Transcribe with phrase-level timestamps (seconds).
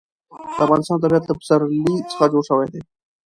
[0.55, 2.81] د افغانستان طبیعت له پسرلی څخه جوړ شوی دی.